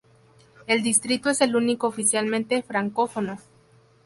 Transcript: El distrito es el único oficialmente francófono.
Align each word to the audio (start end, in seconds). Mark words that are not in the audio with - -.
El 0.65 0.81
distrito 0.81 1.29
es 1.29 1.41
el 1.41 1.55
único 1.55 1.85
oficialmente 1.85 2.63
francófono. 2.63 3.37